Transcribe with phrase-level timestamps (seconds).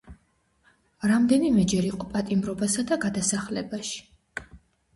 [1.11, 4.05] რამდენიმეჯერ იყო პატიმრობასა და გადასახლებაში.